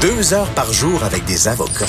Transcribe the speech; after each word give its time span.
Deux 0.00 0.32
heures 0.32 0.48
par 0.54 0.72
jour 0.72 1.04
avec 1.04 1.26
des 1.26 1.46
avocats. 1.46 1.84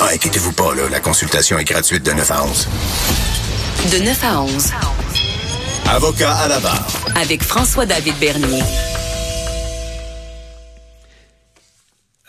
Ah, 0.00 0.08
inquiétez-vous 0.14 0.52
pas, 0.52 0.74
là, 0.74 0.88
la 0.90 1.00
consultation 1.00 1.58
est 1.58 1.64
gratuite 1.64 2.06
de 2.06 2.12
9 2.12 2.30
à 2.30 2.42
11. 2.44 2.68
De 3.92 4.02
9 4.02 4.24
à 4.24 4.40
11. 4.40 4.72
Avocat 5.90 6.32
à 6.32 6.48
la 6.48 6.58
barre. 6.60 6.86
Avec 7.20 7.42
François-David 7.42 8.14
Bernier. 8.18 8.62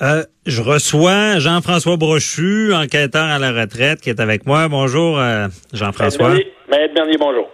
Euh, 0.02 0.26
je 0.46 0.62
reçois 0.62 1.40
Jean-François 1.40 1.96
Brochu, 1.96 2.74
enquêteur 2.74 3.24
à 3.24 3.40
la 3.40 3.54
retraite, 3.54 4.02
qui 4.02 4.10
est 4.10 4.20
avec 4.20 4.46
moi. 4.46 4.68
Bonjour, 4.68 5.18
euh, 5.18 5.48
Jean-François. 5.72 6.32
Maître 6.70 6.94
Bernier, 6.94 7.18
bonjour. 7.18 7.48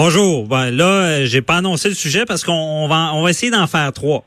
Bonjour. 0.00 0.46
Ben, 0.46 0.70
là, 0.70 0.84
euh, 0.84 1.26
j'ai 1.26 1.42
pas 1.42 1.56
annoncé 1.56 1.88
le 1.88 1.96
sujet 1.96 2.24
parce 2.24 2.44
qu'on 2.44 2.52
on 2.52 2.86
va, 2.86 3.10
on 3.14 3.22
va 3.24 3.30
essayer 3.30 3.50
d'en 3.50 3.66
faire 3.66 3.92
trois. 3.92 4.24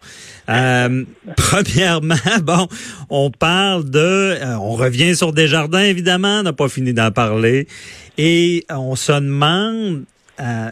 Euh, 0.49 1.05
premièrement, 1.37 2.15
bon, 2.43 2.67
on 3.09 3.31
parle 3.31 3.89
de, 3.89 3.97
euh, 3.97 4.57
on 4.57 4.73
revient 4.73 5.15
sur 5.15 5.31
Desjardins 5.31 5.79
évidemment, 5.79 6.39
on 6.39 6.43
n'a 6.43 6.51
pas 6.51 6.67
fini 6.67 6.93
d'en 6.93 7.09
parler, 7.11 7.69
et 8.17 8.65
on 8.69 8.97
se 8.97 9.13
demande, 9.13 10.03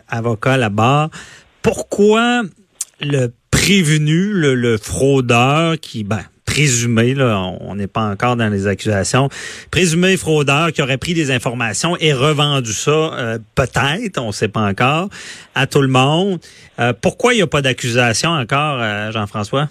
avocat 0.09 0.57
là-bas, 0.57 1.09
pourquoi 1.61 2.41
le 2.99 3.31
prévenu, 3.51 4.33
le, 4.33 4.53
le 4.53 4.77
fraudeur 4.77 5.79
qui, 5.79 6.03
ben, 6.03 6.25
présumé, 6.59 7.13
là, 7.13 7.53
on 7.61 7.75
n'est 7.75 7.87
pas 7.87 8.01
encore 8.01 8.35
dans 8.35 8.49
les 8.49 8.67
accusations, 8.67 9.29
présumé 9.71 10.17
fraudeur 10.17 10.73
qui 10.73 10.81
aurait 10.81 10.97
pris 10.97 11.13
des 11.13 11.31
informations 11.31 11.95
et 12.01 12.11
revendu 12.11 12.73
ça, 12.73 12.91
euh, 12.91 13.37
peut-être, 13.55 14.17
on 14.17 14.27
ne 14.27 14.31
sait 14.33 14.49
pas 14.49 14.67
encore, 14.67 15.07
à 15.55 15.67
tout 15.67 15.81
le 15.81 15.87
monde. 15.87 16.39
Euh, 16.79 16.91
pourquoi 16.91 17.33
il 17.33 17.37
n'y 17.37 17.43
a 17.43 17.47
pas 17.47 17.61
d'accusation 17.61 18.31
encore, 18.31 18.79
euh, 18.81 19.09
Jean-François? 19.13 19.69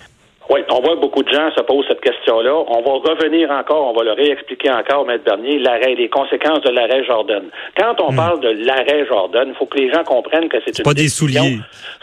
Oui, 0.51 0.61
on 0.70 0.80
voit 0.80 0.97
beaucoup 0.97 1.23
de 1.23 1.29
gens 1.30 1.51
se 1.55 1.61
posent 1.61 1.84
cette 1.89 2.00
question-là. 2.00 2.55
On 2.55 2.81
va 2.81 3.11
revenir 3.11 3.50
encore, 3.50 3.89
on 3.89 3.92
va 3.92 4.03
le 4.03 4.12
réexpliquer 4.12 4.70
encore, 4.70 5.05
Maître 5.05 5.25
Bernier, 5.25 5.59
l'arrêt, 5.59 5.95
les 5.95 6.09
conséquences 6.09 6.62
de 6.62 6.70
l'arrêt 6.70 7.05
Jordan. 7.05 7.45
Quand 7.77 8.00
on 8.00 8.12
hmm. 8.12 8.17
parle 8.17 8.41
de 8.41 8.48
l'arrêt 8.64 9.05
Jordan, 9.06 9.48
il 9.48 9.55
faut 9.56 9.67
que 9.67 9.77
les 9.77 9.92
gens 9.92 10.05
comprennent 10.05 10.48
que 10.48 10.56
c'est 10.64 10.78
une 10.78 10.84
pas 10.84 10.95
des 10.95 11.09
souliers. 11.09 11.59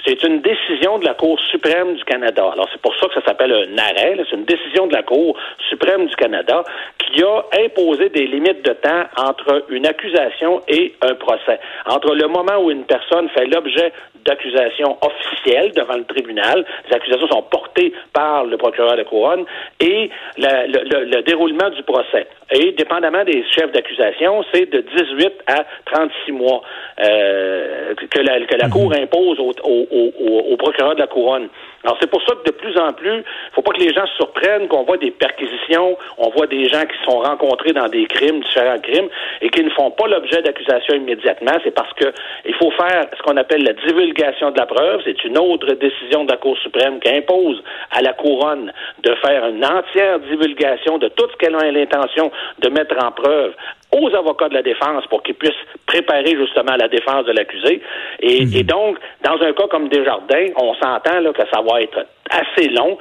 C'est 0.06 0.22
une 0.24 0.42
décision 0.42 1.00
de 1.00 1.06
la 1.06 1.16
Cour 1.16 1.40
suprême 1.50 1.96
du 1.96 2.04
Canada. 2.04 2.48
Alors 2.54 2.68
c'est 2.72 2.82
pour 2.82 2.96
ça 2.98 3.08
que 3.08 3.16
ça 3.16 3.26
s'appelle 3.26 3.52
un 3.52 3.78
arrêt. 3.80 4.16
C'est 4.30 4.36
une 4.36 4.46
décision 4.46 4.86
de 4.86 4.94
la 4.94 5.02
Cour 5.02 5.36
suprême 5.68 6.06
du 6.06 6.16
Canada 6.16 6.64
qui 7.00 7.24
a 7.24 7.42
imposé 7.66 8.10
des 8.10 8.28
limites 8.28 8.64
de 8.64 8.74
temps 8.74 9.06
entre 9.18 9.66
une 9.70 9.88
accusation 9.88 10.62
et 10.68 10.94
un 11.02 11.16
procès. 11.16 11.60
Entre 11.88 12.14
le 12.14 12.28
moment 12.28 12.64
où 12.64 12.70
une 12.70 12.84
personne 12.84 13.28
fait 13.30 13.48
l'objet 13.48 13.92
d'accusations 14.26 14.98
officielles 15.02 15.72
devant 15.76 15.98
le 15.98 16.06
tribunal, 16.06 16.66
les 16.90 16.96
accusations 16.96 17.28
sont 17.28 17.44
portées 17.44 17.94
par 18.14 18.35
le 18.44 18.58
procureur 18.58 18.92
de 18.94 18.98
la 18.98 19.04
couronne, 19.04 19.46
et 19.80 20.10
le, 20.38 21.22
déroulement 21.22 21.70
du 21.70 21.84
procès. 21.84 22.28
Et 22.52 22.74
dépendamment 22.74 23.24
des 23.24 23.44
chefs 23.52 23.72
d'accusation, 23.72 24.44
c'est 24.54 24.70
de 24.72 24.82
18 24.82 25.34
à 25.48 25.66
36 25.86 26.32
mois 26.32 26.62
euh, 27.04 27.94
que 28.10 28.20
la, 28.20 28.40
que 28.46 28.56
la 28.56 28.68
mhm. 28.68 28.74
Cour 28.74 28.94
impose 28.94 29.40
au, 29.40 29.54
au, 29.64 30.52
au 30.52 30.58
procureur 30.58 30.96
de 30.96 31.00
la 31.00 31.08
couronne. 31.08 31.50
Alors, 31.86 31.98
c'est 32.02 32.10
pour 32.10 32.22
ça 32.24 32.34
que 32.34 32.50
de 32.50 32.56
plus 32.56 32.76
en 32.80 32.94
plus, 32.94 33.18
il 33.18 33.54
faut 33.54 33.62
pas 33.62 33.72
que 33.72 33.80
les 33.80 33.94
gens 33.94 34.08
se 34.08 34.16
surprennent 34.16 34.68
qu'on 34.68 34.84
voit 34.84 34.98
des 34.98 35.12
perquisitions, 35.12 35.96
on 36.18 36.30
voit 36.32 36.48
des 36.48 36.68
gens 36.68 36.82
qui 36.82 36.98
sont 37.06 37.20
rencontrés 37.20 37.74
dans 37.74 37.88
des 37.88 38.08
crimes, 38.08 38.40
différents 38.42 38.80
crimes, 38.80 39.08
et 39.42 39.50
qui 39.50 39.64
ne 39.64 39.70
font 39.70 39.92
pas 39.92 40.08
l'objet 40.08 40.42
d'accusation 40.42 40.96
immédiatement. 40.96 41.52
C'est 41.64 41.76
parce 41.76 41.94
que 41.94 42.06
il 42.46 42.56
faut 42.56 42.72
faire 42.72 43.06
ce 43.16 43.22
qu'on 43.22 43.38
appelle 43.38 43.64
la 43.64 43.74
divulgation 43.74 44.50
de 44.50 44.58
la 44.58 44.66
preuve. 44.66 45.02
C'est 45.06 45.24
une 45.26 45.38
autre 45.38 45.74
décision 45.74 46.24
de 46.24 46.32
la 46.32 46.38
Cour 46.38 46.58
suprême 46.58 47.00
qui 47.00 47.10
impose 47.10 47.62
à 47.92 48.02
la 48.02 48.14
couronne 48.14 48.74
de 49.04 49.14
faire 49.24 49.46
une 49.46 49.64
entière 49.64 50.20
divulgation 50.22 50.98
de 50.98 51.10
tout 51.10 51.28
ce 51.32 51.38
qu'elle 51.38 51.56
a 51.56 51.72
l'intention 51.72 52.32
de 52.60 52.70
mettre 52.70 52.96
en 53.04 53.12
preuve 53.12 53.54
aux 53.96 54.14
avocats 54.14 54.50
de 54.50 54.54
la 54.54 54.62
défense 54.62 55.06
pour 55.08 55.24
qu'ils 55.24 55.36
puissent 55.36 55.54
préparer 55.86 56.36
justement 56.38 56.76
la 56.78 56.88
défense 56.88 57.26
de 57.26 57.32
l'accusé. 57.32 57.82
Et, 58.20 58.46
mhm. 58.46 58.64
donc, 58.64 58.98
dans 59.24 59.42
un 59.42 59.54
cas 59.54 59.68
comme 59.70 59.88
Desjardins, 59.90 60.48
on 60.58 60.74
s'entend 60.76 61.24
que 61.34 61.44
ça 61.52 61.62
va 61.62 61.82
être 61.82 62.06
assez 62.30 62.70
long 62.70 62.98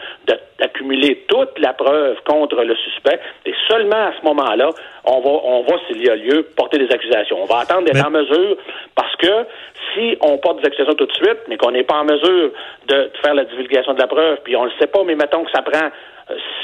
d'accumuler 0.59 1.25
toute 1.29 1.59
la 1.59 1.73
preuve 1.73 2.17
contre 2.27 2.63
le 2.63 2.77
suspect. 2.77 3.19
Et 3.47 3.55
seulement 3.69 4.09
à 4.09 4.13
ce 4.21 4.25
moment-là, 4.27 4.71
on 5.05 5.21
va, 5.21 5.31
on 5.31 5.63
va, 5.63 5.77
s'il 5.87 6.05
y 6.05 6.11
a 6.11 6.17
lieu, 6.17 6.47
porter 6.57 6.79
des 6.79 6.93
accusations. 6.93 7.43
On 7.43 7.47
va 7.47 7.61
attendre 7.61 7.85
d'être 7.85 8.07
en 8.07 8.11
mesure 8.11 8.57
parce 8.95 9.17
que 9.17 9.47
si 9.95 10.17
on 10.21 10.37
porte 10.39 10.61
des 10.61 10.67
accusations 10.67 10.95
tout 10.95 11.07
de 11.07 11.15
suite, 11.15 11.39
mais 11.49 11.57
qu'on 11.57 11.71
n'est 11.71 11.85
pas 11.85 11.97
en 11.97 12.05
mesure 12.05 12.51
de 12.87 13.11
faire 13.23 13.35
la 13.35 13.45
divulgation 13.45 13.95
de 13.95 14.01
la 14.01 14.07
preuve, 14.07 14.39
puis 14.45 14.57
on 14.57 14.65
ne 14.65 14.69
le 14.69 14.75
sait 14.79 14.87
pas, 14.87 15.03
mais 15.05 15.15
mettons 15.15 15.45
que 15.45 15.51
ça 15.51 15.63
prend 15.63 15.89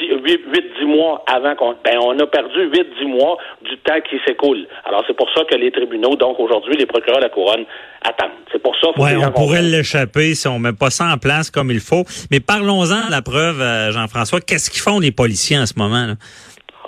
8-10 0.01 0.87
mois 0.87 1.23
avant 1.27 1.55
qu'on. 1.55 1.75
Ben, 1.85 1.99
on 2.01 2.19
a 2.19 2.27
perdu 2.27 2.71
8-10 2.71 3.07
mois 3.07 3.37
du 3.63 3.77
temps 3.79 4.01
qui 4.09 4.17
s'écoule. 4.27 4.67
Alors, 4.85 5.05
c'est 5.07 5.17
pour 5.17 5.29
ça 5.35 5.43
que 5.45 5.55
les 5.57 5.71
tribunaux, 5.71 6.17
donc 6.17 6.39
aujourd'hui, 6.41 6.77
les 6.77 6.87
procureurs 6.87 7.19
de 7.19 7.25
la 7.25 7.29
Couronne 7.29 7.65
attendent. 8.03 8.31
C'est 8.51 8.63
pour 8.63 8.75
ça 8.81 8.89
Oui, 8.97 9.11
on 9.17 9.31
pourrait 9.31 9.63
l'échapper 9.63 10.35
si 10.35 10.49
on 10.49 10.59
met 10.59 10.73
pas 10.73 10.91
ça 10.91 11.13
en 11.13 11.19
place 11.19 11.51
comme 11.51 11.71
il 11.71 11.81
faut. 11.81 12.05
Mais 12.31 12.41
parlons-en 12.41 13.07
de 13.07 13.11
la 13.11 13.23
preuve, 13.23 13.61
euh, 13.61 13.93
Jean-François. 13.93 14.41
Qu'est-ce 14.41 14.71
qu'ils 14.71 14.81
font 14.81 14.99
les 14.99 15.13
policiers 15.13 15.59
en 15.59 15.67
ce 15.67 15.75
moment? 15.77 16.07
Là? 16.07 16.15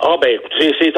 Ah 0.05 0.17
ben 0.21 0.37
c'est 0.59 0.93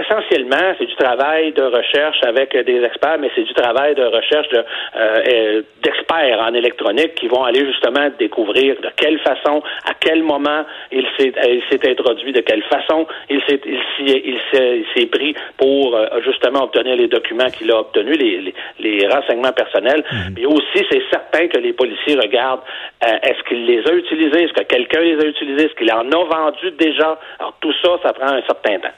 essentiellement 0.00 0.74
c'est 0.78 0.86
du 0.86 0.96
travail 0.96 1.52
de 1.52 1.62
recherche 1.62 2.18
avec 2.24 2.56
des 2.56 2.82
experts, 2.82 3.18
mais 3.20 3.30
c'est 3.36 3.44
du 3.44 3.54
travail 3.54 3.94
de 3.94 4.02
recherche 4.02 4.48
de, 4.48 4.64
euh, 4.96 5.62
d'experts 5.82 6.40
en 6.40 6.52
électronique 6.54 7.14
qui 7.14 7.28
vont 7.28 7.44
aller 7.44 7.64
justement 7.64 8.08
découvrir 8.18 8.74
de 8.80 8.88
quelle 8.96 9.20
façon, 9.20 9.62
à 9.84 9.94
quel 10.00 10.24
moment 10.24 10.64
il 10.90 11.06
s'est 11.16 11.32
il 11.48 11.62
s'est 11.70 11.88
introduit, 11.88 12.32
de 12.32 12.40
quelle 12.40 12.64
façon 12.64 13.06
il 13.30 13.40
s'est 13.48 13.60
il 13.64 14.38
s'est 14.50 14.84
s'est 14.94 15.06
pris 15.06 15.36
pour 15.56 15.94
euh, 15.94 16.06
justement 16.24 16.64
obtenir 16.64 16.96
les 16.96 17.06
documents 17.06 17.50
qu'il 17.50 17.70
a 17.70 17.78
obtenus, 17.78 18.18
les, 18.18 18.54
les, 18.80 19.06
renseignements 19.06 19.52
personnels. 19.52 20.02
Mais 20.34 20.42
mhm. 20.42 20.52
aussi 20.52 20.84
c'est 20.90 21.02
certain 21.10 21.46
que 21.46 21.58
les 21.58 21.74
policiers 21.74 22.16
regardent 22.16 22.62
euh, 23.06 23.18
est-ce 23.22 23.42
qu'il 23.48 23.66
les 23.66 23.86
a 23.86 23.94
utilisés, 23.94 24.44
est-ce 24.44 24.52
que 24.52 24.64
quelqu'un 24.64 25.00
les 25.00 25.18
a 25.24 25.26
utilisés, 25.28 25.66
est-ce 25.66 25.74
qu'il 25.74 25.92
en 25.92 26.10
a 26.10 26.24
vendu 26.24 26.72
déjà? 26.72 27.18
Alors 27.38 27.54
tout 27.60 27.72
ça, 27.82 28.00
ça 28.02 28.12
prend 28.12 28.26
un 28.26 28.42
certain 28.48 28.78
temps. 28.80 28.94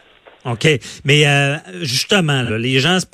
OK. 0.46 0.66
Mais 1.04 1.26
euh, 1.26 1.56
justement, 1.82 2.42
les 2.42 2.78
gens 2.78 2.98
se, 2.98 3.06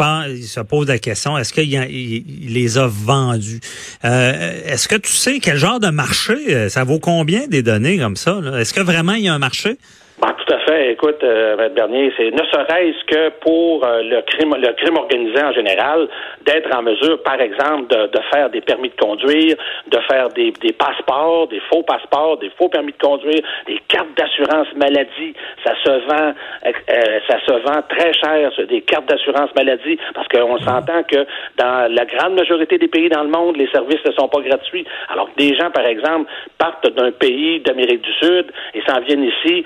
se 0.42 0.60
posent 0.60 0.88
la 0.88 0.98
question, 0.98 1.36
est-ce 1.36 1.52
qu'il 1.52 2.52
les 2.52 2.78
a 2.78 2.86
vendus? 2.86 3.60
Euh, 4.04 4.52
est-ce 4.64 4.86
que 4.86 4.94
tu 4.94 5.12
sais 5.12 5.40
quel 5.40 5.56
genre 5.56 5.80
de 5.80 5.88
marché? 5.88 6.36
Euh, 6.50 6.68
ça 6.68 6.84
vaut 6.84 7.00
combien 7.00 7.48
des 7.48 7.62
données 7.62 7.98
comme 7.98 8.16
ça? 8.16 8.40
Est-ce 8.58 8.72
que 8.72 8.80
vraiment 8.80 9.14
il 9.14 9.24
y 9.24 9.28
a 9.28 9.34
un 9.34 9.38
marché? 9.38 9.76
Ben, 10.22 10.28
tout 10.38 10.54
à 10.54 10.55
fait. 10.66 10.92
Écoute, 10.92 11.22
euh, 11.22 11.68
Bernier, 11.70 12.12
c'est 12.16 12.30
ne 12.30 12.44
serait-ce 12.50 13.04
que 13.06 13.28
pour 13.40 13.86
euh, 13.86 14.02
le 14.02 14.22
crime, 14.22 14.54
le 14.58 14.72
crime 14.74 14.96
organisé 14.96 15.40
en 15.42 15.52
général, 15.52 16.08
d'être 16.44 16.74
en 16.76 16.82
mesure, 16.82 17.22
par 17.22 17.40
exemple, 17.40 17.86
de, 17.88 18.20
faire 18.32 18.50
des 18.50 18.60
permis 18.60 18.88
de 18.88 18.96
conduire, 18.96 19.56
de 19.88 19.98
faire 20.10 20.28
des, 20.30 20.52
passeports, 20.72 21.48
des 21.48 21.60
faux 21.70 21.82
passeports, 21.82 22.38
des 22.38 22.50
faux 22.58 22.68
permis 22.68 22.92
de 22.92 22.98
conduire, 22.98 23.40
des 23.66 23.78
cartes 23.88 24.08
d'assurance 24.16 24.68
maladie. 24.74 25.34
Ça 25.64 25.74
se 25.84 25.90
vend, 25.90 26.34
euh, 26.66 27.20
ça 27.28 27.38
se 27.46 27.52
vend 27.52 27.82
très 27.88 28.12
cher, 28.14 28.50
des 28.68 28.80
cartes 28.82 29.06
d'assurance 29.06 29.50
maladie, 29.56 29.98
parce 30.14 30.28
qu'on 30.28 30.58
s'entend 30.58 31.02
que 31.04 31.26
dans 31.56 31.92
la 31.92 32.04
grande 32.04 32.34
majorité 32.34 32.78
des 32.78 32.88
pays 32.88 33.08
dans 33.08 33.22
le 33.22 33.30
monde, 33.30 33.56
les 33.56 33.68
services 33.68 34.04
ne 34.04 34.12
sont 34.12 34.28
pas 34.28 34.40
gratuits. 34.40 34.86
Alors 35.10 35.32
que 35.32 35.38
des 35.38 35.54
gens, 35.56 35.70
par 35.70 35.86
exemple, 35.86 36.30
partent 36.58 36.88
d'un 36.94 37.12
pays 37.12 37.60
d'Amérique 37.60 38.02
du 38.02 38.12
Sud 38.14 38.46
et 38.74 38.82
s'en 38.88 39.00
viennent 39.00 39.24
ici 39.24 39.64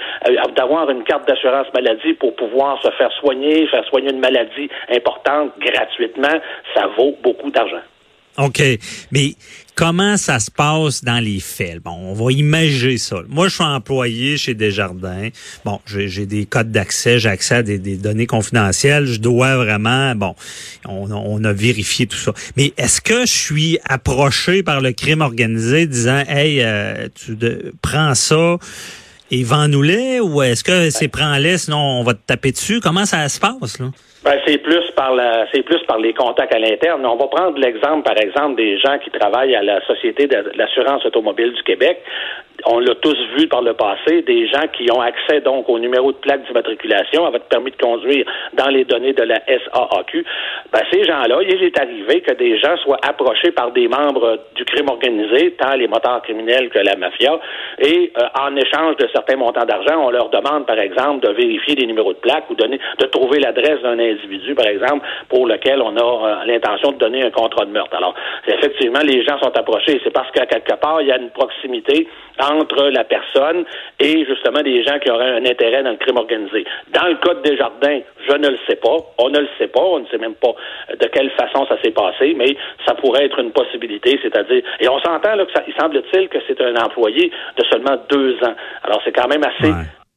d'avoir 0.55 0.90
une 0.91 1.05
carte 1.05 1.27
d'assurance 1.27 1.67
maladie 1.75 2.15
pour 2.15 2.35
pouvoir 2.37 2.81
se 2.83 2.91
faire 2.93 3.13
soigner, 3.21 3.67
faire 3.69 3.85
soigner 3.87 4.11
une 4.11 4.21
maladie 4.21 4.69
importante 4.95 5.53
gratuitement, 5.59 6.41
ça 6.75 6.87
vaut 6.97 7.17
beaucoup 7.23 7.51
d'argent. 7.51 7.83
OK. 8.39 8.63
Mais 9.11 9.35
comment 9.75 10.17
ça 10.17 10.39
se 10.39 10.51
passe 10.51 11.05
dans 11.05 11.23
les 11.23 11.41
faits? 11.41 11.83
Bon, 11.83 11.91
on 11.91 12.15
va 12.15 12.33
imaginer 12.33 12.97
ça. 12.97 13.17
Moi, 13.29 13.49
je 13.49 13.55
suis 13.55 13.65
employé 13.65 14.37
chez 14.37 14.55
Desjardins. 14.55 15.29
Bon, 15.65 15.81
j'ai 15.85 16.27
des 16.27 16.47
codes 16.47 16.71
d'accès, 16.71 17.19
j'ai 17.19 17.29
accès 17.29 17.57
à 17.57 17.63
des, 17.63 17.79
données 17.97 18.27
confidentielles. 18.27 19.07
Je 19.07 19.21
dois 19.21 19.57
vraiment, 19.57 20.15
bon, 20.15 20.35
on, 20.89 21.45
a 21.45 21.53
vérifié 21.53 22.07
tout 22.07 22.17
ça. 22.17 22.33
Mais 22.57 22.73
est-ce 22.79 23.01
que 23.01 23.27
je 23.27 23.33
suis 23.33 23.79
approché 23.85 24.63
par 24.63 24.81
le 24.81 24.93
crime 24.93 25.21
organisé 25.21 25.87
disant, 25.87 26.23
hey, 26.29 26.63
euh, 26.63 27.09
tu 27.15 27.37
prends 27.83 28.15
ça, 28.15 28.59
et 29.31 29.45
vends-nous-les 29.45 30.21
ou 30.21 30.43
est-ce 30.43 30.65
que 30.65 30.91
c'est 30.91 31.09
prends-les 31.09 31.59
sinon 31.59 31.79
on 31.79 32.05
va 32.05 32.15
te 32.15 32.21
taper 32.27 32.53
dessus? 32.53 32.81
Comment 32.81 33.07
ça 33.07 33.29
se 33.29 33.39
passe 33.39 33.79
là? 33.79 33.91
Ben, 34.23 34.39
c'est 34.47 34.59
plus 34.59 34.91
par 34.95 35.15
la, 35.15 35.47
c'est 35.51 35.63
plus 35.63 35.83
par 35.85 35.99
les 35.99 36.13
contacts 36.13 36.55
à 36.55 36.59
l'interne. 36.59 37.07
On 37.07 37.17
va 37.17 37.27
prendre 37.29 37.59
l'exemple, 37.59 38.03
par 38.03 38.19
exemple, 38.19 38.57
des 38.57 38.79
gens 38.79 38.99
qui 38.99 39.11
travaillent 39.11 39.55
à 39.55 39.63
la 39.63 39.81
Société 39.87 40.27
de 40.27 40.53
l'assurance 40.57 41.05
automobile 41.07 41.55
du 41.55 41.63
Québec. 41.63 42.03
On 42.67 42.79
l'a 42.79 42.95
tous 42.97 43.17
vu 43.39 43.49
par 43.49 43.63
le 43.63 43.73
passé, 43.73 44.21
des 44.21 44.47
gens 44.47 44.67
qui 44.73 44.91
ont 44.93 45.01
accès 45.01 45.41
donc 45.41 45.67
au 45.71 45.79
numéro 45.79 46.13
de 46.13 46.19
plaque 46.19 46.47
d'immatriculation, 46.47 47.25
à 47.25 47.31
votre 47.31 47.47
permis 47.47 47.71
de 47.71 47.77
conduire 47.77 48.27
dans 48.53 48.69
les 48.69 48.85
données 48.85 49.15
de 49.15 49.23
la 49.23 49.41
SAAQ. 49.47 50.27
Ben, 50.71 50.81
ces 50.93 51.05
gens-là, 51.05 51.39
il 51.43 51.63
est 51.63 51.79
arrivé 51.79 52.21
que 52.21 52.35
des 52.35 52.59
gens 52.59 52.77
soient 52.85 53.01
approchés 53.03 53.53
par 53.53 53.71
des 53.73 53.89
membres 53.89 54.39
du 54.55 54.67
crime 54.67 54.91
organisé, 54.91 55.53
tant 55.53 55.75
les 55.75 55.89
moteurs 55.89 56.21
criminels 56.21 56.69
que 56.69 56.81
la 56.81 56.97
mafia, 56.97 57.41
et 57.79 58.13
euh, 58.19 58.23
en 58.39 58.55
échange 58.57 58.97
de 58.97 59.09
certains 59.15 59.37
montants 59.37 59.65
d'argent, 59.65 60.05
on 60.05 60.11
leur 60.11 60.29
demande, 60.29 60.67
par 60.67 60.79
exemple, 60.79 61.27
de 61.27 61.33
vérifier 61.33 61.75
des 61.77 61.87
numéros 61.87 62.13
de 62.13 62.19
plaque 62.19 62.51
ou 62.51 62.55
donner, 62.55 62.79
de 62.99 63.07
trouver 63.07 63.39
l'adresse 63.39 63.81
d'un 63.83 63.99
individu, 64.11 64.55
par 64.55 64.67
exemple, 64.67 65.07
pour 65.29 65.47
lequel 65.47 65.81
on 65.83 65.97
a 65.97 66.01
euh, 66.01 66.45
l'intention 66.47 66.93
de 66.93 66.99
donner 66.99 67.25
un 67.25 67.31
contrat 67.31 67.65
de 67.65 67.71
meurtre. 67.71 67.97
Alors, 67.97 68.15
effectivement, 68.47 69.01
les 69.05 69.25
gens 69.25 69.39
sont 69.39 69.57
approchés. 69.57 70.01
C'est 70.05 70.13
parce 70.13 70.31
qu'à 70.33 70.47
quelque 70.47 70.75
part, 70.77 71.01
il 71.01 71.09
y 71.09 71.13
a 71.13 71.19
une 71.19 71.31
proximité 71.31 72.09
entre 72.39 72.89
la 72.89 73.05
personne 73.05 73.65
et 73.99 74.25
justement 74.25 74.63
des 74.63 74.83
gens 74.85 74.99
qui 74.99 75.11
auraient 75.11 75.31
un 75.31 75.45
intérêt 75.45 75.83
dans 75.83 75.91
le 75.91 75.97
crime 75.97 76.17
organisé. 76.17 76.65
Dans 76.93 77.07
le 77.07 77.17
cas 77.17 77.35
de 77.35 77.43
Desjardins, 77.43 78.01
je 78.29 78.37
ne 78.37 78.49
le 78.49 78.59
sais 78.69 78.77
pas. 78.77 78.97
On 79.19 79.29
ne 79.29 79.41
le 79.41 79.49
sait 79.59 79.69
pas. 79.69 79.83
On 79.83 80.01
ne 80.01 80.07
sait 80.07 80.19
même 80.19 80.35
pas 80.35 80.55
de 80.99 81.07
quelle 81.07 81.31
façon 81.31 81.67
ça 81.67 81.77
s'est 81.83 81.91
passé, 81.91 82.35
mais 82.37 82.57
ça 82.87 82.95
pourrait 82.95 83.27
être 83.27 83.39
une 83.39 83.53
possibilité, 83.53 84.19
c'est-à-dire, 84.23 84.63
et 84.79 84.89
on 84.89 84.99
s'entend 85.01 85.35
là 85.35 85.45
que 85.45 85.53
ça, 85.53 85.63
il 85.67 85.75
semble-t-il 85.75 86.29
que 86.29 86.39
c'est 86.47 86.61
un 86.61 86.75
employé 86.77 87.31
de 87.57 87.65
seulement 87.71 87.97
deux 88.09 88.35
ans. 88.43 88.55
Alors 88.83 89.01
c'est 89.05 89.13
quand 89.13 89.29
même 89.29 89.45
assez 89.45 89.73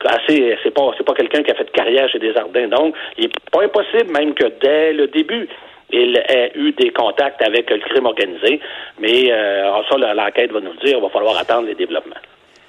assez, 0.06 0.58
c'est 0.64 0.74
pas, 0.74 0.92
c'est 0.98 1.06
pas 1.06 1.14
quelqu'un 1.14 1.44
qui 1.44 1.52
a 1.52 1.56
fait 1.56 1.66
de 1.66 1.72
carrière 1.72 2.10
chez 2.10 2.20
Desjardins. 2.20 2.68
Donc, 2.68 2.96
il 3.18 3.26
est 3.26 3.50
pas 3.52 3.64
impossible 3.64 4.12
même 4.12 4.34
que 4.34 4.46
dès 4.62 4.94
le 4.94 5.08
début, 5.08 5.48
il 5.92 6.18
ait 6.18 6.52
eu 6.56 6.72
des 6.72 6.90
contacts 6.90 7.42
avec 7.42 7.70
le 7.70 7.78
crime 7.80 8.06
organisé. 8.06 8.60
Mais 9.00 9.32
euh, 9.32 9.72
ça, 9.90 9.98
l'enquête 9.98 10.52
va 10.52 10.60
nous 10.60 10.74
le 10.74 10.86
dire. 10.86 10.98
Il 10.98 11.02
va 11.02 11.10
falloir 11.10 11.38
attendre 11.38 11.68
les 11.68 11.76
développements. 11.76 12.16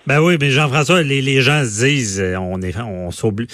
Ben 0.06 0.20
oui, 0.20 0.36
mais 0.38 0.50
Jean-François, 0.50 1.02
les, 1.02 1.22
les 1.22 1.40
gens 1.40 1.62
se 1.64 1.86
disent, 1.86 2.20
euh, 2.20 2.36
on 2.36 2.60
est, 2.60 2.78
on 2.78 3.10
s'oublie 3.10 3.46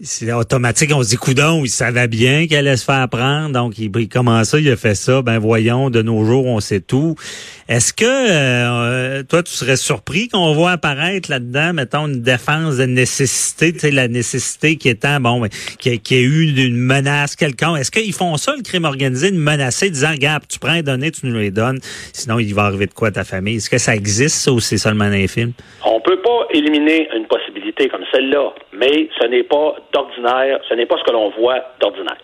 c'est 0.00 0.32
automatique. 0.32 0.90
On 0.94 1.02
se 1.02 1.10
dit, 1.10 1.16
coudon, 1.16 1.62
il 1.64 1.68
savait 1.68 2.08
bien 2.08 2.46
qu'elle 2.46 2.66
allait 2.66 2.76
se 2.76 2.84
faire 2.84 3.08
prendre. 3.08 3.50
Donc, 3.50 3.78
il, 3.78 3.90
il 3.94 4.08
comment 4.08 4.42
ça, 4.44 4.58
il 4.58 4.68
a 4.70 4.76
fait 4.76 4.94
ça? 4.94 5.22
Ben, 5.22 5.38
voyons, 5.38 5.90
de 5.90 6.02
nos 6.02 6.24
jours, 6.24 6.46
on 6.46 6.60
sait 6.60 6.80
tout. 6.80 7.14
Est-ce 7.68 7.92
que, 7.92 8.04
euh, 8.04 9.22
toi, 9.22 9.42
tu 9.42 9.52
serais 9.52 9.76
surpris 9.76 10.28
qu'on 10.28 10.52
voit 10.54 10.72
apparaître 10.72 11.30
là-dedans, 11.30 11.72
mettons, 11.74 12.06
une 12.06 12.22
défense 12.22 12.76
de 12.76 12.84
nécessité, 12.84 13.72
tu 13.72 13.80
sais, 13.80 13.90
la 13.90 14.08
nécessité 14.08 14.76
qui 14.76 14.88
étant, 14.88 15.20
bon, 15.20 15.40
ben, 15.40 15.48
qui, 15.78 15.98
qui 15.98 16.14
a 16.14 16.20
eu 16.20 16.54
une 16.56 16.76
menace 16.76 17.36
quelconque? 17.36 17.78
Est-ce 17.78 17.90
qu'ils 17.90 18.12
font 18.12 18.36
ça, 18.36 18.54
le 18.56 18.62
crime 18.62 18.84
organisé, 18.84 19.30
de 19.30 19.36
menacer, 19.36 19.90
disant, 19.90 20.12
regarde, 20.12 20.44
tu 20.48 20.58
prends 20.58 20.74
les 20.74 20.82
données, 20.82 21.10
tu 21.10 21.26
nous 21.26 21.38
les 21.38 21.50
donnes, 21.50 21.78
sinon 22.12 22.38
il 22.38 22.54
va 22.54 22.64
arriver 22.64 22.86
de 22.86 22.94
quoi 22.94 23.08
à 23.08 23.12
ta 23.12 23.24
famille? 23.24 23.56
Est-ce 23.56 23.70
que 23.70 23.78
ça 23.78 23.94
existe, 23.94 24.36
ça, 24.36 24.52
ou 24.52 24.60
c'est 24.60 24.78
seulement 24.78 25.06
dans 25.06 25.10
les 25.10 25.28
films? 25.28 25.52
On 25.84 26.00
peut 26.00 26.20
pas 26.22 26.46
éliminer 26.52 27.08
une 27.16 27.26
possibilité 27.26 27.43
comme 27.90 28.04
celle-là, 28.12 28.52
mais 28.72 29.08
ce 29.20 29.26
n'est 29.26 29.42
pas 29.42 29.76
d'ordinaire, 29.92 30.60
ce 30.68 30.74
n'est 30.74 30.86
pas 30.86 30.96
ce 30.98 31.04
que 31.04 31.12
l'on 31.12 31.30
voit 31.30 31.60
d'ordinaire. 31.80 32.18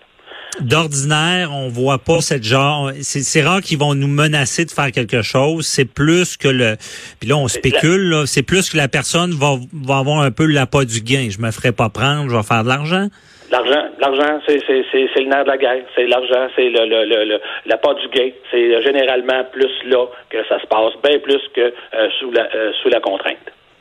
D'ordinaire, 0.61 1.51
on 1.55 1.69
voit 1.69 1.99
pas 1.99 2.21
cette 2.21 2.43
genre. 2.43 2.91
C'est 3.01 3.43
rare 3.43 3.61
qu'ils 3.61 3.79
vont 3.79 3.95
nous 3.95 4.09
menacer 4.09 4.65
de 4.65 4.71
faire 4.71 4.91
quelque 4.91 5.23
chose. 5.23 5.65
C'est 5.67 5.85
plus 5.85 6.37
que 6.37 6.49
le. 6.49 6.75
Puis 7.21 7.29
là, 7.29 7.37
on 7.37 7.47
spécule. 7.47 8.25
C'est 8.27 8.43
plus 8.43 8.69
que 8.69 8.77
la 8.77 8.89
personne 8.89 9.31
va, 9.31 9.55
va 9.73 9.99
avoir 9.99 10.21
un 10.21 10.33
peu 10.33 10.47
l'appât 10.47 10.85
du 10.85 11.01
gain. 11.03 11.29
Je 11.31 11.41
me 11.41 11.51
ferai 11.53 11.71
pas 11.73 11.89
prendre. 11.89 12.29
Je 12.29 12.37
vais 12.37 12.43
faire 12.43 12.65
de 12.65 12.69
l'argent. 12.69 13.07
L'argent, 13.51 13.85
l'argent, 14.01 14.41
c'est 14.47 14.57
le 14.57 15.29
nerf 15.29 15.45
de 15.45 15.51
la 15.51 15.57
guerre. 15.57 15.83
C'est 15.97 16.07
l'argent, 16.07 16.49
c'est 16.55 16.69
le, 16.69 16.85
le, 16.87 17.25
le, 17.25 17.41
l'appât 17.67 17.95
du 17.95 18.09
gain. 18.09 18.31
C'est 18.51 18.83
généralement 18.83 19.45
plus 19.53 19.73
là 19.87 20.07
que 20.31 20.39
ça 20.49 20.61
se 20.61 20.67
passe, 20.67 20.93
bien 21.03 21.19
plus 21.21 21.41
que 21.55 21.61
euh, 21.61 22.09
sous 22.19 22.31
la 22.33 22.49
euh, 22.55 22.73
sous 22.83 22.89
la 22.89 23.01
contrainte. 23.01 23.39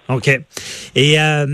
OK. 0.09 0.27
Et 0.95 1.19
euh, 1.19 1.45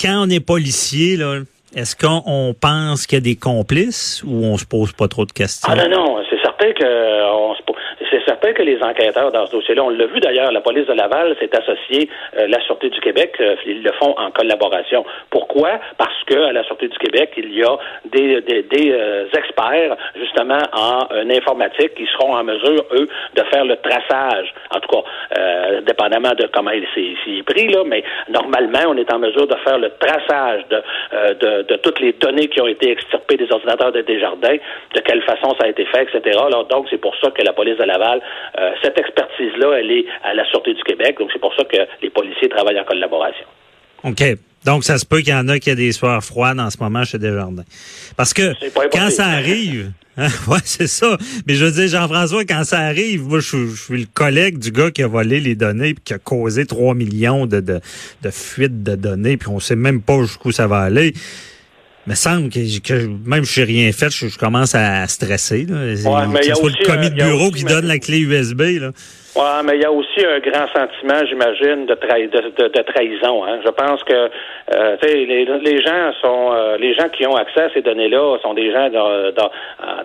quand 0.00 0.26
on 0.26 0.30
est 0.30 0.40
policier, 0.40 1.16
là, 1.16 1.40
est-ce 1.76 1.96
qu'on 1.96 2.54
pense 2.58 3.06
qu'il 3.06 3.16
y 3.16 3.20
a 3.20 3.20
des 3.20 3.36
complices 3.36 4.22
ou 4.24 4.44
on 4.44 4.56
se 4.56 4.64
pose 4.64 4.92
pas 4.92 5.08
trop 5.08 5.26
de 5.26 5.32
questions? 5.32 5.68
Ah 5.70 5.76
non, 5.76 5.88
non, 5.88 6.22
c'est 6.30 6.40
certain 6.40 6.72
que 6.72 7.32
on 7.32 7.54
se 7.54 7.62
pose 7.62 7.76
c'est 8.24 8.30
certain 8.30 8.52
que 8.52 8.62
les 8.62 8.82
enquêteurs 8.82 9.32
dans 9.32 9.46
ce 9.46 9.52
dossier-là, 9.52 9.84
on 9.84 9.90
l'a 9.90 10.06
vu 10.06 10.20
d'ailleurs, 10.20 10.52
la 10.52 10.60
police 10.60 10.86
de 10.86 10.92
Laval 10.92 11.36
s'est 11.38 11.50
associée, 11.56 12.08
euh, 12.38 12.46
la 12.48 12.60
Sûreté 12.60 12.88
du 12.90 13.00
Québec, 13.00 13.34
euh, 13.40 13.56
ils 13.66 13.82
le 13.82 13.92
font 13.92 14.14
en 14.16 14.30
collaboration. 14.30 15.04
Pourquoi? 15.30 15.80
Parce 15.98 16.22
que 16.26 16.34
à 16.34 16.52
la 16.52 16.64
Sûreté 16.64 16.88
du 16.88 16.98
Québec, 16.98 17.32
il 17.36 17.54
y 17.54 17.62
a 17.62 17.76
des, 18.06 18.40
des, 18.40 18.92
euh, 18.92 19.26
experts, 19.36 19.96
justement, 20.16 20.60
en 20.72 21.30
informatique, 21.30 21.94
qui 21.94 22.06
seront 22.06 22.34
en 22.34 22.44
mesure, 22.44 22.84
eux, 22.92 23.08
de 23.34 23.42
faire 23.52 23.64
le 23.64 23.76
traçage, 23.76 24.52
en 24.74 24.80
tout 24.80 24.88
cas, 24.88 25.80
dépendamment 25.82 26.32
de 26.34 26.48
comment 26.52 26.70
il 26.70 26.86
s'est 26.94 27.42
pris, 27.42 27.68
là, 27.68 27.82
mais 27.84 28.02
normalement, 28.28 28.88
on 28.88 28.96
est 28.96 29.12
en 29.12 29.18
mesure 29.18 29.46
de 29.46 29.56
faire 29.56 29.78
le 29.78 29.90
traçage 29.98 30.62
de, 30.68 30.82
de, 31.34 31.62
de, 31.62 31.76
toutes 31.76 32.00
les 32.00 32.12
données 32.12 32.48
qui 32.48 32.60
ont 32.60 32.66
été 32.66 32.90
extirpées 32.90 33.36
des 33.36 33.50
ordinateurs 33.50 33.92
de 33.92 34.02
Desjardins, 34.02 34.56
de 34.94 35.00
quelle 35.00 35.22
façon 35.22 35.54
ça 35.58 35.66
a 35.66 35.68
été 35.68 35.84
fait, 35.86 36.02
etc. 36.02 36.38
Alors, 36.46 36.66
donc, 36.66 36.86
c'est 36.90 37.00
pour 37.00 37.14
ça 37.16 37.30
que 37.30 37.42
la 37.42 37.52
police 37.52 37.76
de 37.76 37.84
Laval 37.84 38.13
euh, 38.58 38.70
cette 38.82 38.98
expertise-là, 38.98 39.78
elle 39.78 39.90
est 39.90 40.04
à 40.22 40.34
la 40.34 40.44
Sûreté 40.46 40.74
du 40.74 40.82
Québec. 40.82 41.16
Donc, 41.18 41.30
c'est 41.32 41.40
pour 41.40 41.54
ça 41.54 41.64
que 41.64 41.78
les 42.02 42.10
policiers 42.10 42.48
travaillent 42.48 42.80
en 42.80 42.84
collaboration. 42.84 43.46
OK. 44.04 44.22
Donc, 44.64 44.84
ça 44.84 44.98
se 44.98 45.04
peut 45.04 45.18
qu'il 45.18 45.34
y 45.34 45.34
en 45.34 45.48
a 45.48 45.58
qui 45.58 45.70
a 45.70 45.74
des 45.74 45.92
soirs 45.92 46.22
froides 46.24 46.58
en 46.58 46.70
ce 46.70 46.78
moment 46.78 47.04
chez 47.04 47.18
Desjardins. 47.18 47.64
Parce 48.16 48.32
que 48.32 48.52
quand 48.90 49.10
ça 49.10 49.26
arrive, 49.26 49.92
hein, 50.16 50.28
ouais, 50.48 50.58
c'est 50.64 50.86
ça. 50.86 51.16
Mais 51.46 51.54
je 51.54 51.66
veux 51.66 51.70
dire, 51.70 51.88
Jean-François, 51.88 52.44
quand 52.44 52.64
ça 52.64 52.78
arrive, 52.78 53.24
moi, 53.24 53.40
je, 53.40 53.74
suis 53.74 54.00
le 54.00 54.06
collègue 54.12 54.58
du 54.58 54.70
gars 54.72 54.90
qui 54.90 55.02
a 55.02 55.06
volé 55.06 55.40
les 55.40 55.54
données 55.54 55.90
et 55.90 55.94
qui 55.94 56.14
a 56.14 56.18
causé 56.18 56.64
3 56.64 56.94
millions 56.94 57.46
de, 57.46 57.60
de, 57.60 57.80
de 58.22 58.30
fuites 58.30 58.82
de 58.82 58.94
données, 58.94 59.36
puis 59.36 59.48
on 59.48 59.60
sait 59.60 59.76
même 59.76 60.00
pas 60.00 60.20
jusqu'où 60.22 60.50
ça 60.50 60.66
va 60.66 60.78
aller 60.78 61.12
me 62.06 62.14
semble 62.14 62.50
que, 62.50 62.80
que 62.80 63.06
même 63.26 63.44
si 63.44 63.60
j'ai 63.60 63.64
rien 63.64 63.92
fait, 63.92 64.10
je, 64.10 64.36
commence 64.38 64.74
à 64.74 65.06
stresser. 65.08 65.66
Là. 65.68 65.76
Ouais, 65.76 66.26
mais 66.28 66.40
le 66.40 66.86
commis 66.86 67.10
de 67.10 67.14
bureau 67.14 67.50
qui 67.50 67.64
donne 67.64 67.86
la 67.86 67.98
clé 67.98 68.20
USB. 68.20 68.60
Là. 68.80 68.90
Ouais, 69.36 69.62
mais 69.64 69.76
il 69.76 69.82
y 69.82 69.84
a 69.84 69.90
aussi 69.90 70.20
un 70.24 70.38
grand 70.38 70.68
sentiment, 70.68 71.26
j'imagine, 71.26 71.86
de, 71.86 71.94
de, 71.94 72.68
de, 72.68 72.82
trahison. 72.82 73.44
Hein. 73.44 73.58
Je 73.64 73.70
pense 73.70 74.02
que 74.04 74.30
euh, 74.72 74.96
les, 75.02 75.26
les 75.26 75.82
gens 75.82 76.12
sont 76.22 76.52
euh, 76.52 76.76
les 76.78 76.94
gens 76.94 77.08
qui 77.10 77.26
ont 77.26 77.36
accès 77.36 77.62
à 77.62 77.70
ces 77.74 77.82
données-là 77.82 78.38
sont 78.42 78.54
des 78.54 78.72
gens 78.72 78.88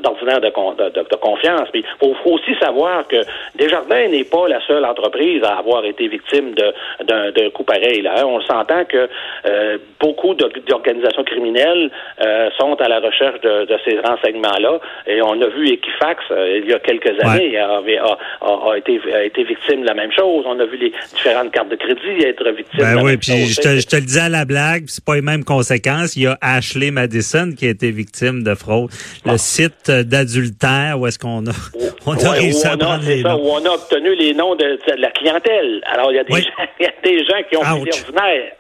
d'ordinaire 0.02 0.42
de, 0.42 0.50
de, 0.50 1.16
confiance. 1.16 1.70
Puis 1.72 1.86
faut, 2.00 2.14
faut 2.24 2.32
aussi 2.32 2.56
savoir 2.60 3.08
que 3.08 3.18
Desjardins 3.56 4.08
n'est 4.08 4.26
pas 4.26 4.48
la 4.48 4.60
seule 4.68 4.86
entreprise 4.86 5.44
à 5.44 5.60
avoir 5.60 5.86
été 5.86 6.08
victime 6.08 6.54
d'un 6.56 7.50
coup 7.54 7.64
pareil. 7.64 8.02
Là. 8.02 8.16
Hein. 8.18 8.24
On 8.26 8.42
s'entend 8.42 8.84
que 8.86 9.08
euh, 9.46 9.78
beaucoup 10.00 10.34
d'organisations 10.34 11.24
criminelles 11.24 11.90
euh, 12.22 12.50
sont 12.58 12.76
à 12.82 12.88
la 12.88 13.00
recherche 13.00 13.40
de, 13.42 13.68
ces 13.86 13.98
renseignements-là. 14.00 14.80
Et 15.08 15.22
on 15.22 15.42
a 15.42 15.48
vu 15.48 15.70
Equifax 15.70 16.24
il 16.32 16.70
y 16.70 16.74
a 16.74 16.80
quelques 16.80 17.18
années 17.24 17.58
a, 17.58 17.80
a, 17.80 18.72
a 18.72 18.78
été 18.78 19.00
a 19.14 19.24
été 19.24 19.44
victime 19.44 19.82
de 19.82 19.88
la 19.88 19.94
même 19.94 20.12
chose. 20.12 20.44
On 20.46 20.60
a 20.60 20.66
vu 20.66 20.78
les 20.78 20.92
différentes 21.16 21.52
cartes 21.52 21.70
de 21.70 21.76
crédit 21.76 22.26
être 22.26 22.44
victimes 22.50 22.80
ben 22.80 22.92
de 22.92 22.98
la 22.98 23.04
oui, 23.04 23.18
puis 23.18 23.46
je 23.46 23.62
te, 23.62 23.70
je 23.80 23.88
te, 23.88 23.96
le 23.96 24.02
dis 24.02 24.20
à 24.20 24.30
la 24.30 24.46
blague, 24.50 24.86
c'est 24.88 25.06
pas 25.06 25.16
les 25.16 25.22
mêmes 25.22 25.46
conséquences. 25.46 26.16
Il 26.16 26.24
y 26.24 26.28
a 26.28 26.38
Ashley 26.42 26.90
Madison 26.90 27.54
qui 27.56 27.68
a 27.68 27.70
été 27.70 27.92
victime 27.92 28.44
de 28.44 28.56
fraude. 28.56 28.90
Le 29.24 29.38
site 29.38 29.92
d'adultère 29.92 31.00
où 31.00 31.06
est-ce 31.06 31.20
qu'on 31.20 31.46
a, 31.46 31.52
on 32.08 32.14
a 32.14 32.32
réussi 32.32 32.66
à 32.68 32.76
prendre 32.76 33.04
les 33.06 33.22
noms. 33.22 33.40
Où 33.42 33.52
on 33.52 33.66
a 33.66 33.70
obtenu 33.70 34.16
les 34.16 34.34
noms 34.34 34.56
de, 34.56 34.80
la 34.98 35.12
clientèle. 35.12 35.82
Alors, 35.86 36.12
il 36.12 36.16
y, 36.16 36.20
a 36.20 36.24
des 36.24 36.42
gens, 36.42 36.50
il 36.80 36.84
y 36.84 36.88
a 36.88 36.94
des 37.04 37.20
gens 37.20 37.42
qui 37.50 37.58
ont 37.58 37.86
été 37.86 38.02
ordinaires. 38.02 38.54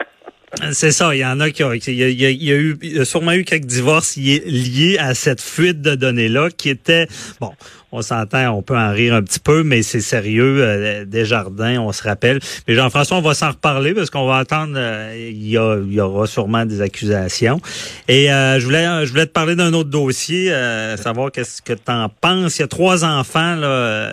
C'est 0.71 0.91
ça, 0.91 1.15
il 1.15 1.19
y 1.19 1.25
en 1.25 1.39
a 1.39 1.51
qui 1.51 1.63
ont. 1.63 1.71
Il 1.73 1.93
y 1.93 2.03
a, 2.03 2.09
il 2.09 2.43
y 2.43 2.51
a, 2.51 2.55
eu, 2.55 2.77
il 2.81 2.93
y 2.93 2.99
a 2.99 3.05
sûrement 3.05 3.33
eu 3.33 3.43
quelques 3.43 3.65
divorces 3.65 4.15
liés 4.17 4.97
à 4.99 5.13
cette 5.13 5.41
fuite 5.41 5.81
de 5.81 5.95
données-là 5.95 6.49
qui 6.55 6.69
était. 6.69 7.07
Bon, 7.39 7.51
on 7.91 8.01
s'entend, 8.01 8.49
on 8.51 8.61
peut 8.61 8.77
en 8.77 8.91
rire 8.91 9.13
un 9.13 9.21
petit 9.21 9.39
peu, 9.39 9.63
mais 9.63 9.83
c'est 9.83 10.01
sérieux. 10.01 10.57
Euh, 10.59 11.05
Desjardins, 11.05 11.79
on 11.79 11.91
se 11.91 12.03
rappelle. 12.03 12.39
Mais 12.67 12.73
Jean-François, 12.73 13.17
on 13.17 13.21
va 13.21 13.35
s'en 13.35 13.49
reparler 13.49 13.93
parce 13.93 14.09
qu'on 14.09 14.25
va 14.25 14.37
attendre. 14.37 14.73
Euh, 14.75 15.15
il, 15.31 15.49
y 15.49 15.57
a, 15.57 15.77
il 15.77 15.93
y 15.93 16.01
aura 16.01 16.25
sûrement 16.25 16.65
des 16.65 16.81
accusations. 16.81 17.61
Et 18.07 18.31
euh, 18.31 18.59
je 18.59 18.65
voulais, 18.65 19.05
je 19.05 19.09
voulais 19.11 19.27
te 19.27 19.31
parler 19.31 19.55
d'un 19.55 19.73
autre 19.73 19.89
dossier, 19.89 20.51
euh, 20.51 20.97
savoir 20.97 21.31
qu'est-ce 21.31 21.61
que 21.61 21.73
tu 21.73 21.91
en 21.91 22.09
penses. 22.09 22.57
Il 22.57 22.61
y 22.61 22.65
a 22.65 22.67
trois 22.67 23.05
enfants 23.05 23.55
là 23.55 24.11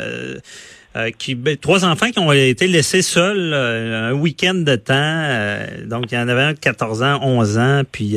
euh, 0.97 1.11
qui 1.11 1.35
ben, 1.35 1.59
trois 1.59 1.85
enfants 1.85 2.11
qui 2.11 2.19
ont 2.19 2.33
été 2.33 2.67
laissés 2.69 3.03
seuls 3.03 3.53
euh, 3.53 4.11
un 4.11 4.13
week-end 4.15 4.55
de 4.55 4.77
temps. 4.77 4.95
Euh, 4.95 5.85
donc, 5.85 6.11
il 6.11 6.15
y 6.15 6.19
en 6.19 6.27
avait 6.27 6.43
un 6.43 6.53
de 6.55 6.59
14 6.59 7.03
ans, 7.03 7.19
11 7.23 7.59
ans, 7.59 7.83
puis 7.91 8.17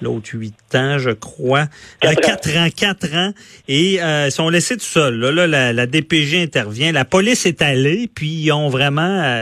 l'autre 0.00 0.30
8 0.32 0.54
ans, 0.76 0.98
je 0.98 1.10
crois. 1.10 1.66
4 2.00 2.56
ans. 2.56 2.68
4 2.74 3.14
ans. 3.14 3.32
Et 3.68 3.96
ils 3.96 4.32
sont 4.32 4.48
laissés 4.48 4.76
tout 4.78 4.84
seuls. 4.84 5.18
Là, 5.18 5.46
là 5.46 5.72
la, 5.72 5.86
DPG 5.86 6.42
intervient. 6.42 6.90
La 6.90 7.04
police 7.04 7.44
est 7.44 7.60
allée, 7.60 8.08
puis 8.12 8.28
ils 8.28 8.52
ont 8.52 8.68
vraiment... 8.68 9.36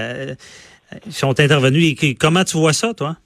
ils 1.06 1.12
sont 1.12 1.38
intervenus. 1.38 1.96
Et 2.02 2.14
comment 2.14 2.44
tu 2.44 2.56
vois 2.56 2.72
ça, 2.72 2.92
toi? 2.92 3.16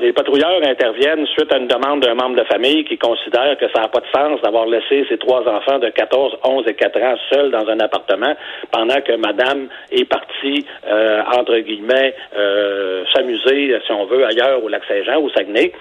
Les 0.00 0.12
patrouilleurs 0.12 0.60
interviennent 0.64 1.26
suite 1.26 1.52
à 1.52 1.58
une 1.58 1.66
demande 1.66 2.02
d'un 2.02 2.14
membre 2.14 2.36
de 2.36 2.44
famille 2.44 2.84
qui 2.84 2.96
considère 2.98 3.56
que 3.58 3.66
ça 3.74 3.80
n'a 3.80 3.88
pas 3.88 3.98
de 3.98 4.06
sens 4.14 4.40
d'avoir 4.40 4.66
laissé 4.66 5.04
ses 5.08 5.18
trois 5.18 5.40
enfants 5.48 5.80
de 5.80 5.88
14, 5.88 6.38
11 6.44 6.64
et 6.68 6.74
4 6.74 7.02
ans 7.02 7.16
seuls 7.30 7.50
dans 7.50 7.68
un 7.68 7.80
appartement 7.80 8.34
pendant 8.70 9.00
que 9.00 9.16
madame 9.16 9.68
est 9.90 10.04
partie, 10.04 10.64
euh, 10.86 11.22
entre 11.36 11.58
guillemets, 11.58 12.14
euh, 12.36 13.04
s'amuser, 13.12 13.76
si 13.84 13.92
on 13.92 14.04
veut, 14.06 14.24
ailleurs 14.24 14.62
au 14.62 14.68
Lac-Saint-Jean, 14.68 15.20
au 15.20 15.30
Saguenay. 15.30 15.72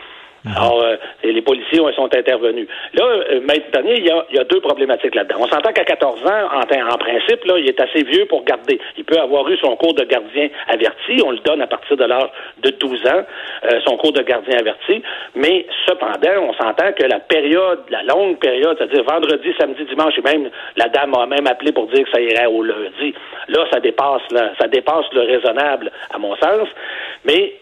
Alors, 0.45 0.81
euh, 0.81 0.95
les 1.23 1.41
policiers 1.41 1.79
sont 1.95 2.09
intervenus. 2.15 2.67
Là, 2.93 3.03
euh, 3.05 3.41
Maître 3.41 3.67
il 3.85 4.05
y 4.05 4.09
a, 4.09 4.25
y 4.31 4.39
a 4.39 4.43
deux 4.43 4.59
problématiques 4.59 5.13
là-dedans. 5.13 5.35
On 5.39 5.47
s'entend 5.47 5.71
qu'à 5.71 5.83
14 5.83 6.25
ans, 6.25 6.49
en, 6.51 6.93
en 6.93 6.97
principe, 6.97 7.45
là, 7.45 7.59
il 7.59 7.67
est 7.67 7.79
assez 7.79 8.03
vieux 8.03 8.25
pour 8.25 8.43
garder. 8.43 8.79
Il 8.97 9.03
peut 9.03 9.19
avoir 9.19 9.47
eu 9.49 9.57
son 9.57 9.75
cours 9.75 9.93
de 9.93 10.03
gardien 10.03 10.49
averti. 10.67 11.21
On 11.23 11.31
le 11.31 11.37
donne 11.39 11.61
à 11.61 11.67
partir 11.67 11.95
de 11.95 12.05
l'âge 12.05 12.29
de 12.63 12.71
12 12.71 13.05
ans, 13.07 13.23
euh, 13.65 13.79
son 13.85 13.97
cours 13.97 14.13
de 14.13 14.21
gardien 14.23 14.57
averti. 14.57 15.03
Mais 15.35 15.67
cependant, 15.85 16.49
on 16.49 16.53
s'entend 16.53 16.91
que 16.93 17.03
la 17.03 17.19
période, 17.19 17.81
la 17.89 18.01
longue 18.03 18.39
période, 18.39 18.77
c'est-à-dire 18.79 19.03
vendredi, 19.03 19.53
samedi, 19.59 19.85
dimanche, 19.85 20.17
et 20.17 20.21
même 20.21 20.49
la 20.75 20.87
dame 20.87 21.13
a 21.15 21.27
même 21.27 21.45
appelé 21.45 21.71
pour 21.71 21.87
dire 21.87 22.03
que 22.05 22.11
ça 22.11 22.19
irait 22.19 22.47
au 22.47 22.63
lundi. 22.63 23.13
Là, 23.47 23.65
ça 23.71 23.79
dépasse, 23.79 24.23
là, 24.31 24.53
ça 24.59 24.67
dépasse 24.67 25.05
le 25.13 25.21
raisonnable, 25.21 25.91
à 26.11 26.17
mon 26.17 26.35
sens. 26.37 26.67
Mais 27.25 27.53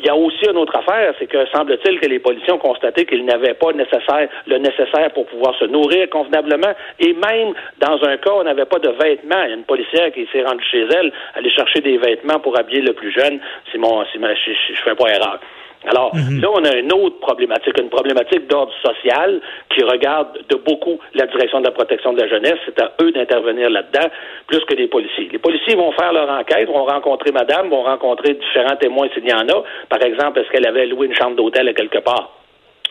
il 0.00 0.06
y 0.06 0.08
a 0.08 0.16
aussi 0.16 0.44
une 0.48 0.56
autre 0.56 0.76
affaire, 0.76 1.14
c'est 1.18 1.26
que 1.26 1.44
semble-t-il 1.46 2.00
que 2.00 2.06
les 2.06 2.18
policiers 2.18 2.52
ont 2.52 2.58
constaté 2.58 3.04
qu'ils 3.04 3.24
n'avaient 3.24 3.54
pas 3.54 3.72
nécessaire, 3.72 4.28
le 4.46 4.58
nécessaire 4.58 5.10
pour 5.12 5.26
pouvoir 5.26 5.54
se 5.58 5.66
nourrir 5.66 6.08
convenablement. 6.08 6.72
Et 6.98 7.12
même 7.12 7.52
dans 7.78 8.02
un 8.04 8.16
cas, 8.16 8.32
on 8.32 8.44
n'avait 8.44 8.64
pas 8.64 8.78
de 8.78 8.88
vêtements. 8.88 9.42
Il 9.44 9.50
y 9.50 9.52
a 9.52 9.56
une 9.56 9.64
policière 9.64 10.10
qui 10.12 10.26
s'est 10.32 10.42
rendue 10.42 10.64
chez 10.70 10.86
elle, 10.90 11.12
aller 11.34 11.50
chercher 11.50 11.80
des 11.80 11.98
vêtements 11.98 12.40
pour 12.40 12.58
habiller 12.58 12.80
le 12.80 12.94
plus 12.94 13.12
jeune, 13.12 13.38
si 13.70 13.78
mon, 13.78 14.04
si 14.06 14.18
je, 14.18 14.52
je, 14.52 14.74
je 14.74 14.82
fais 14.82 14.94
pas 14.94 15.08
erreur. 15.08 15.40
Alors, 15.86 16.14
Mhm. 16.14 16.40
là, 16.40 16.48
on 16.52 16.64
a 16.64 16.76
une 16.76 16.92
autre 16.92 17.18
problématique, 17.20 17.78
une 17.80 17.88
problématique 17.88 18.46
d'ordre 18.48 18.72
social 18.84 19.40
qui 19.74 19.82
regarde 19.82 20.28
de 20.48 20.56
beaucoup 20.56 20.98
la 21.14 21.26
direction 21.26 21.60
de 21.60 21.66
la 21.66 21.70
protection 21.72 22.12
de 22.12 22.20
la 22.20 22.28
jeunesse. 22.28 22.58
C'est 22.64 22.80
à 22.82 22.92
eux 23.02 23.12
d'intervenir 23.12 23.70
là-dedans, 23.70 24.08
plus 24.46 24.60
que 24.60 24.74
les 24.74 24.88
policiers. 24.88 25.28
Les 25.32 25.38
policiers 25.38 25.76
vont 25.76 25.92
faire 25.92 26.12
leur 26.12 26.28
enquête, 26.30 26.68
vont 26.68 26.84
rencontrer 26.84 27.32
madame, 27.32 27.68
vont 27.68 27.82
rencontrer 27.82 28.34
différents 28.34 28.76
témoins 28.76 29.08
s'il 29.14 29.28
y 29.28 29.32
en 29.32 29.48
a. 29.48 29.64
Par 29.88 30.02
exemple, 30.02 30.40
est-ce 30.40 30.50
qu'elle 30.50 30.66
avait 30.66 30.86
loué 30.86 31.06
une 31.06 31.14
chambre 31.14 31.36
d'hôtel 31.36 31.68
à 31.68 31.72
quelque 31.72 31.98
part? 31.98 32.30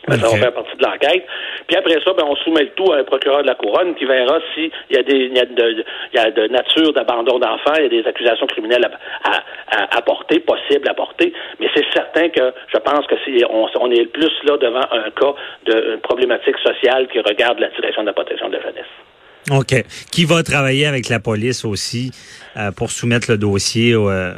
Ça 0.07 0.17
va 0.17 0.37
faire 0.37 0.53
partie 0.53 0.77
de 0.77 0.83
l'enquête. 0.83 1.25
Puis 1.67 1.75
après 1.75 1.99
ça, 2.03 2.13
ben, 2.13 2.23
on 2.27 2.35
soumet 2.37 2.63
le 2.63 2.69
tout 2.69 2.91
à 2.93 2.97
un 2.97 3.03
procureur 3.03 3.41
de 3.41 3.47
la 3.47 3.55
couronne 3.55 3.95
qui 3.95 4.05
verra 4.05 4.39
s'il 4.53 4.71
y 4.91 4.97
a 4.97 5.03
des 5.03 5.25
il 5.25 5.35
y 5.35 5.39
a 5.39 5.45
de, 5.45 5.83
il 6.13 6.15
y 6.15 6.19
a 6.19 6.31
de 6.31 6.47
nature 6.47 6.93
d'abandon 6.93 7.39
d'enfants, 7.39 7.73
il 7.77 7.83
y 7.83 7.85
a 7.85 8.01
des 8.01 8.07
accusations 8.07 8.47
criminelles 8.47 8.85
à, 9.23 9.29
à, 9.29 9.43
à, 9.71 9.97
à 9.97 10.01
porter, 10.01 10.39
possibles 10.39 10.87
à 10.87 10.93
porter. 10.93 11.33
Mais 11.59 11.67
c'est 11.73 11.85
certain 11.93 12.29
que 12.29 12.53
je 12.73 12.77
pense 12.77 13.07
que 13.07 13.15
si 13.25 13.43
on, 13.49 13.67
on 13.79 13.91
est 13.91 14.05
plus 14.05 14.31
là 14.43 14.57
devant 14.57 14.85
un 14.91 15.09
cas 15.11 15.33
de 15.65 15.97
problématique 16.03 16.57
sociale 16.59 17.07
qui 17.07 17.19
regarde 17.19 17.59
la 17.59 17.69
direction 17.69 18.01
de 18.01 18.07
la 18.07 18.13
protection 18.13 18.49
de 18.49 18.57
la 18.57 18.61
jeunesse. 18.61 18.85
OK. 19.51 19.83
Qui 20.11 20.25
va 20.25 20.41
travailler 20.43 20.87
avec 20.87 21.09
la 21.09 21.19
police 21.19 21.65
aussi 21.65 22.11
euh, 22.57 22.71
pour 22.71 22.91
soumettre 22.91 23.29
le 23.29 23.37
dossier 23.37 23.95
au, 23.95 24.09
euh, 24.09 24.33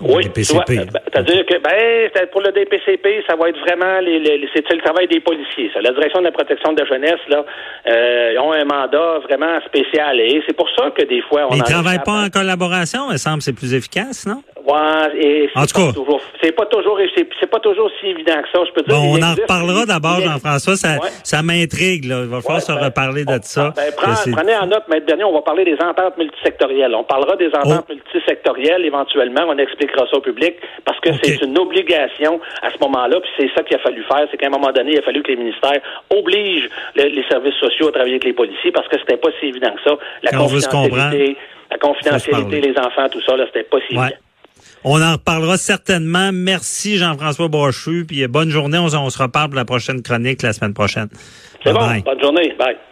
au 0.00 0.16
Oui, 0.16 0.28
ben, 0.34 0.88
c'est-à-dire 1.12 1.44
que 1.44 1.58
ben, 1.58 2.26
pour 2.32 2.40
le 2.40 2.52
DPCP, 2.52 3.22
ça 3.28 3.36
va 3.36 3.48
être 3.50 3.58
vraiment 3.60 4.00
les, 4.00 4.18
les- 4.18 4.48
c'est 4.54 4.72
le 4.72 4.80
travail 4.80 5.06
des 5.08 5.20
policiers. 5.20 5.70
Ça. 5.74 5.80
La 5.82 5.90
direction 5.92 6.20
de 6.20 6.24
la 6.26 6.32
protection 6.32 6.72
de 6.72 6.80
la 6.80 6.86
jeunesse, 6.86 7.20
là, 7.28 7.44
euh, 7.88 8.30
ils 8.34 8.38
ont 8.38 8.52
un 8.52 8.64
mandat 8.64 9.18
vraiment 9.28 9.60
spécial. 9.66 10.18
Et 10.20 10.42
c'est 10.46 10.56
pour 10.56 10.68
ça 10.76 10.90
que 10.90 11.02
des 11.04 11.20
fois, 11.22 11.46
on 11.48 11.50
Mais 11.50 11.58
ils 11.58 11.62
en 11.62 11.64
travaillent 11.64 12.02
pas 12.04 12.24
en 12.26 12.28
collaboration, 12.30 13.10
il 13.10 13.18
semble 13.18 13.38
que 13.38 13.44
c'est 13.44 13.52
plus 13.52 13.74
efficace, 13.74 14.26
non? 14.26 14.42
Ouais, 14.64 15.20
et 15.20 15.50
En 15.56 15.62
c'est 15.62 15.66
tout 15.74 15.80
pas 15.80 15.86
cas. 15.88 15.92
toujours- 15.92 16.20
c'est 16.42 16.52
pas 16.52 16.66
toujours, 16.66 16.98
c'est 17.40 17.46
pas 17.50 17.58
toujours 17.60 17.90
si 18.00 18.06
évident 18.08 18.40
que 18.42 18.48
ça. 18.52 18.64
Je 18.64 18.72
peux 18.72 18.82
dire. 18.82 18.94
Bon, 18.94 19.18
on 19.18 19.22
en 19.22 19.34
reparlera 19.34 19.86
d'abord, 19.86 20.20
Jean-François. 20.20 20.76
Ça, 20.76 20.94
Ouais. 21.02 21.10
ça 21.24 21.42
m'intrigue. 21.42 22.04
là. 22.04 22.20
Il 22.22 22.28
va 22.28 22.40
falloir 22.40 22.56
Ouais, 22.56 22.60
se 22.60 22.72
ben, 22.72 22.84
reparler 22.84 23.24
de 23.24 23.32
on- 23.32 23.42
ça. 23.42 23.72
ben, 23.74 23.90
prends- 23.96 24.14
prenez 24.36 24.54
en 24.56 24.66
note, 24.66 24.86
maître 24.88 25.06
dernier, 25.06 25.24
on 25.24 25.32
va 25.32 25.42
parler 25.42 25.64
des 25.64 25.74
ententes 25.82 26.16
multisectorielles. 26.16 26.94
On 26.94 27.02
parlera 27.04 27.36
des 27.36 27.48
ententes 27.48 27.86
Oh. 27.90 27.92
multisectorielles 27.92 28.84
éventuellement. 28.84 29.42
On 29.48 29.58
expliquera 29.58 30.06
ça 30.10 30.16
au 30.16 30.20
public 30.20 30.54
parce 30.84 31.00
que 31.00 31.10
c'est 31.22 31.42
une 31.42 31.58
obligation 31.58 32.40
à 32.62 32.70
ce 32.70 32.78
moment-là. 32.80 33.18
Puis 33.20 33.30
c'est 33.38 33.50
ça 33.56 33.62
qu'il 33.64 33.76
a 33.76 33.80
fallu 33.80 34.02
faire. 34.04 34.26
C'est 34.30 34.36
qu'à 34.36 34.46
un 34.46 34.50
moment 34.50 34.70
donné, 34.72 34.92
il 34.92 34.98
a 34.98 35.02
fallu 35.02 35.22
que 35.22 35.28
les 35.32 35.36
ministères 35.36 35.80
obligent 36.10 36.68
le- 36.94 37.08
les 37.08 37.24
services 37.28 37.54
sociaux 37.56 37.88
à 37.88 37.92
travailler 37.92 38.14
avec 38.14 38.24
les 38.24 38.32
policiers 38.32 38.70
parce 38.72 38.86
que 38.88 38.98
c'était 38.98 39.16
pas 39.16 39.30
si 39.40 39.46
évident 39.46 39.72
que 39.74 39.82
ça. 39.90 39.96
La 40.22 40.30
Quand 40.30 40.38
confidentialité, 40.38 41.36
la 41.70 41.78
confidentialité, 41.78 42.60
les 42.60 42.78
enfants, 42.78 43.08
tout 43.10 43.20
ça, 43.22 43.36
là, 43.36 43.44
c'était 43.46 43.64
pas 43.64 43.78
si 43.88 43.96
Ouais. 43.96 44.02
évident. 44.04 44.18
On 44.84 45.00
en 45.00 45.12
reparlera 45.12 45.56
certainement. 45.56 46.30
Merci 46.32 46.96
Jean-François 46.96 47.48
Brochu. 47.48 48.04
Puis 48.06 48.26
bonne 48.26 48.50
journée. 48.50 48.78
On, 48.78 48.86
on 48.86 49.10
se 49.10 49.22
reparle 49.22 49.50
pour 49.50 49.56
la 49.56 49.64
prochaine 49.64 50.02
chronique 50.02 50.42
la 50.42 50.52
semaine 50.52 50.74
prochaine. 50.74 51.08
C'est 51.64 51.72
bon. 51.72 52.00
Bonne 52.04 52.20
journée. 52.20 52.54
Bye. 52.58 52.76